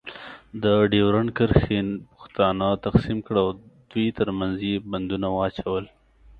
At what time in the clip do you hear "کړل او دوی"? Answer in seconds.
3.27-4.07